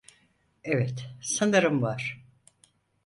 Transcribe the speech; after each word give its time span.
Evet, 0.63 1.09
sanırım 1.21 1.81
var. 1.81 2.23